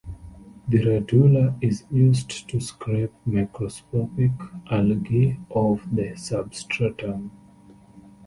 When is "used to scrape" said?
1.91-3.11